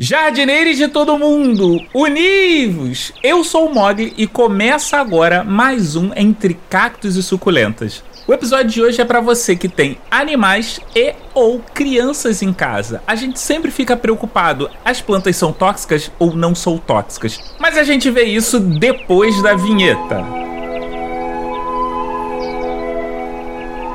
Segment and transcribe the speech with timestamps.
[0.00, 3.12] Jardineiros de todo mundo, univos!
[3.20, 8.04] Eu sou o Mogli e começa agora mais um Entre Cactos e Suculentas.
[8.24, 13.02] O episódio de hoje é para você que tem animais e ou crianças em casa.
[13.08, 17.40] A gente sempre fica preocupado, as plantas são tóxicas ou não são tóxicas?
[17.58, 20.24] Mas a gente vê isso depois da vinheta.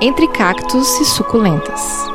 [0.02, 2.12] Entre Cactos e Suculentas.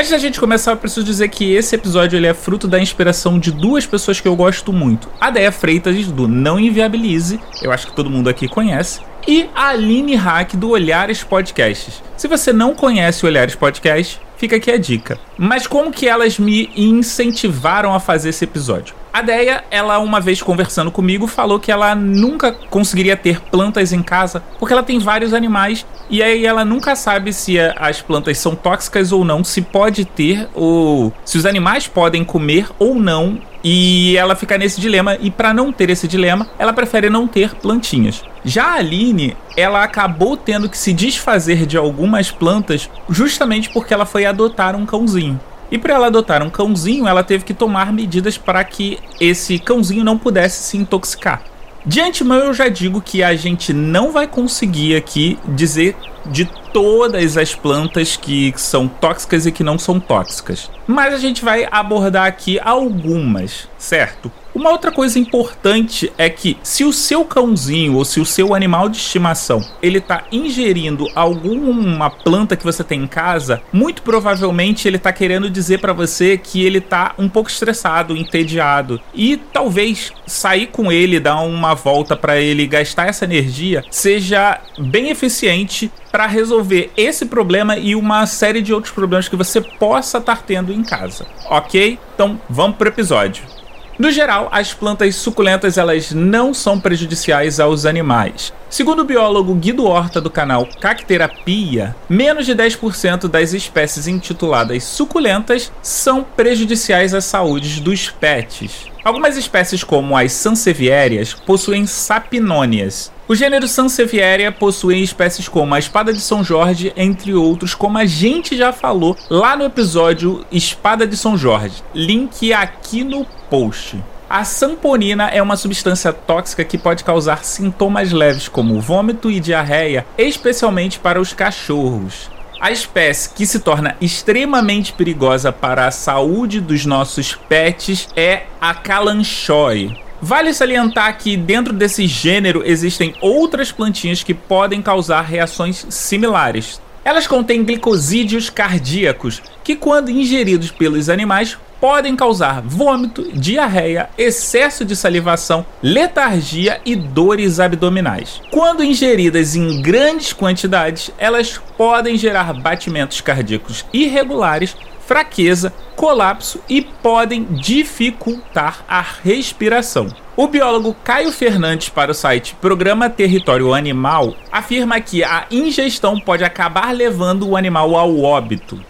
[0.00, 3.38] Antes da gente começar, eu preciso dizer que esse episódio ele é fruto da inspiração
[3.38, 5.10] de duas pessoas que eu gosto muito.
[5.20, 9.68] A Deia Freitas, do Não Inviabilize, eu acho que todo mundo aqui conhece, e a
[9.68, 12.02] Aline Hack, do Olhares Podcasts.
[12.16, 15.18] Se você não conhece o Olhares Podcast, fica aqui a dica.
[15.36, 18.94] Mas como que elas me incentivaram a fazer esse episódio?
[19.12, 24.02] A Deia, ela uma vez conversando comigo, falou que ela nunca conseguiria ter plantas em
[24.02, 28.54] casa porque ela tem vários animais e aí ela nunca sabe se as plantas são
[28.54, 34.16] tóxicas ou não, se pode ter ou se os animais podem comer ou não e
[34.16, 38.22] ela fica nesse dilema e para não ter esse dilema, ela prefere não ter plantinhas.
[38.44, 44.06] Já a Aline, ela acabou tendo que se desfazer de algumas plantas justamente porque ela
[44.06, 45.38] foi adotar um cãozinho.
[45.70, 50.04] E para ela adotar um cãozinho, ela teve que tomar medidas para que esse cãozinho
[50.04, 51.42] não pudesse se intoxicar.
[51.86, 57.36] De antemão, eu já digo que a gente não vai conseguir aqui dizer de todas
[57.36, 60.70] as plantas que são tóxicas e que não são tóxicas.
[60.86, 64.30] Mas a gente vai abordar aqui algumas, certo?
[64.54, 68.88] Uma outra coisa importante é que se o seu cãozinho ou se o seu animal
[68.88, 74.96] de estimação ele está ingerindo alguma planta que você tem em casa, muito provavelmente ele
[74.96, 80.66] está querendo dizer para você que ele está um pouco estressado, entediado e talvez sair
[80.66, 86.90] com ele, dar uma volta para ele gastar essa energia seja bem eficiente para resolver
[86.96, 91.24] esse problema e uma série de outros problemas que você possa estar tendo em casa,
[91.48, 91.98] ok?
[92.14, 93.59] Então vamos pro episódio.
[94.00, 98.50] No geral, as plantas suculentas elas não são prejudiciais aos animais.
[98.70, 105.72] Segundo o biólogo Guido Horta do canal Cacterapia, menos de 10% das espécies intituladas suculentas
[105.82, 108.86] são prejudiciais à saúde dos pets.
[109.02, 113.10] Algumas espécies, como as sansevierias, possuem sapinônias.
[113.26, 118.06] O gênero Sansevieria possui espécies como a espada de São Jorge, entre outros, como a
[118.06, 121.82] gente já falou lá no episódio Espada de São Jorge.
[121.92, 123.98] Link aqui no post.
[124.30, 130.06] A samponina é uma substância tóxica que pode causar sintomas leves como vômito e diarreia,
[130.16, 132.30] especialmente para os cachorros.
[132.60, 138.72] A espécie que se torna extremamente perigosa para a saúde dos nossos pets é a
[138.72, 139.98] calanchoe.
[140.22, 146.80] Vale salientar que dentro desse gênero existem outras plantinhas que podem causar reações similares.
[147.04, 154.94] Elas contêm glicosídeos cardíacos, que quando ingeridos pelos animais podem causar vômito, diarreia, excesso de
[154.94, 158.40] salivação, letargia e dores abdominais.
[158.50, 164.76] Quando ingeridas em grandes quantidades, elas podem gerar batimentos cardíacos irregulares,
[165.10, 170.08] fraqueza, colapso e podem dificultar a respiração.
[170.36, 176.44] O biólogo Caio Fernandes, para o site Programa Território Animal, afirma que a ingestão pode
[176.44, 178.80] acabar levando o animal ao óbito.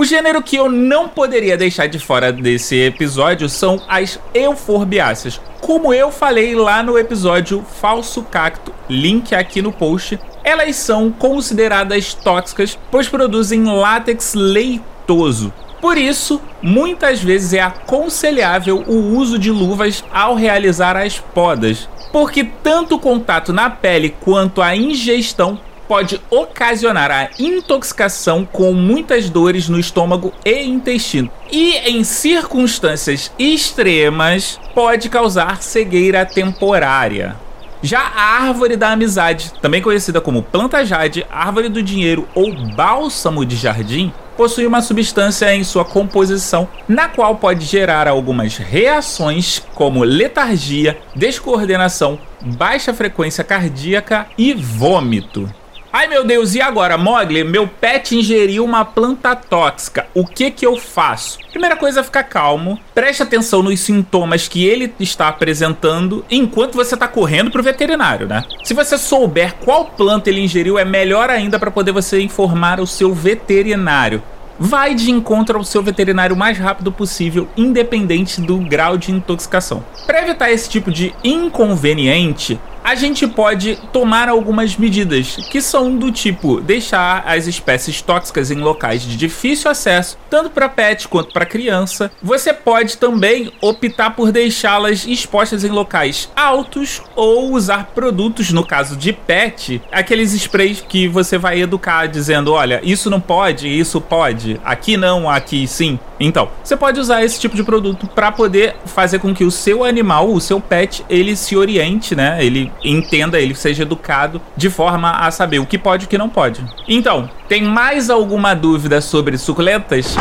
[0.00, 5.38] O gênero que eu não poderia deixar de fora desse episódio são as euforbiáceas.
[5.60, 12.14] Como eu falei lá no episódio Falso Cacto, link aqui no post, elas são consideradas
[12.14, 15.52] tóxicas pois produzem látex leitoso.
[15.82, 22.42] Por isso, muitas vezes é aconselhável o uso de luvas ao realizar as podas, porque
[22.42, 29.68] tanto o contato na pele quanto a ingestão pode ocasionar a intoxicação com muitas dores
[29.68, 31.28] no estômago e intestino.
[31.50, 37.34] E em circunstâncias extremas, pode causar cegueira temporária.
[37.82, 43.44] Já a árvore da amizade, também conhecida como planta jade, árvore do dinheiro ou bálsamo
[43.44, 50.04] de jardim, possui uma substância em sua composição na qual pode gerar algumas reações como
[50.04, 55.52] letargia, descoordenação, baixa frequência cardíaca e vômito.
[55.92, 57.42] Ai meu Deus, e agora, Mogli?
[57.42, 60.06] Meu pet ingeriu uma planta tóxica.
[60.14, 61.40] O que que eu faço?
[61.50, 62.78] Primeira coisa, ficar calmo.
[62.94, 68.44] Preste atenção nos sintomas que ele está apresentando enquanto você está correndo pro veterinário, né?
[68.62, 72.86] Se você souber qual planta ele ingeriu, é melhor ainda para poder você informar o
[72.86, 74.22] seu veterinário
[74.62, 79.82] vai de encontro ao seu veterinário o mais rápido possível, independente do grau de intoxicação.
[80.04, 82.60] Para evitar esse tipo de inconveniente,
[82.90, 88.56] a gente pode tomar algumas medidas que são do tipo deixar as espécies tóxicas em
[88.56, 92.10] locais de difícil acesso, tanto para pet quanto para criança.
[92.20, 98.96] Você pode também optar por deixá-las expostas em locais altos ou usar produtos, no caso
[98.96, 104.60] de pet, aqueles sprays que você vai educar dizendo, olha, isso não pode, isso pode,
[104.64, 105.96] aqui não, aqui sim.
[106.18, 109.82] Então, você pode usar esse tipo de produto para poder fazer com que o seu
[109.84, 112.44] animal, o seu pet, ele se oriente, né?
[112.44, 116.18] Ele entenda, ele seja educado de forma a saber o que pode e o que
[116.18, 116.64] não pode.
[116.88, 120.16] Então, tem mais alguma dúvida sobre suculentas?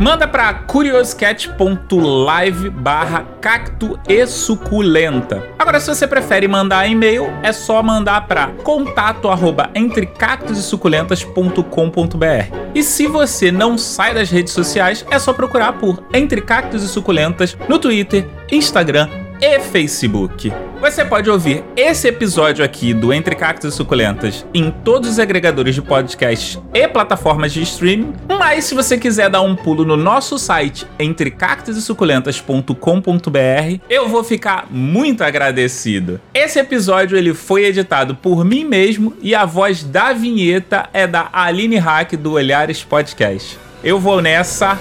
[0.00, 5.44] Manda para curioscat.live barra cacto e suculenta.
[5.58, 12.56] Agora, se você prefere mandar e-mail, é só mandar para contato arroba entrecactosesuculentas.com.br.
[12.74, 16.88] E se você não sai das redes sociais, é só procurar por Entre Cactos e
[16.88, 20.52] Suculentas no Twitter, Instagram e Facebook.
[20.80, 25.74] Você pode ouvir esse episódio aqui do Entre Cactos e Suculentas em todos os agregadores
[25.74, 30.38] de podcasts e plataformas de streaming, mas se você quiser dar um pulo no nosso
[30.38, 36.20] site entrecactosesuculentas.com.br, eu vou ficar muito agradecido.
[36.32, 41.28] Esse episódio ele foi editado por mim mesmo e a voz da vinheta é da
[41.32, 43.58] Aline Hack do Olhares Podcast.
[43.82, 44.78] Eu vou nessa.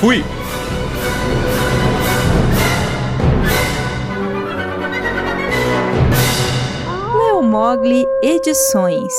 [0.00, 0.37] Fui!
[7.48, 9.14] Mogli Edições.